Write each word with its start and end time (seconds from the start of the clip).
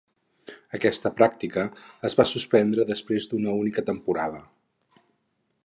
Aquesta 0.77 1.11
pràctica 1.19 1.65
es 2.09 2.17
va 2.21 2.25
suspendre 2.31 2.87
després 2.93 3.29
d'una 3.35 3.55
única 3.61 3.85
temporada. 3.91 4.41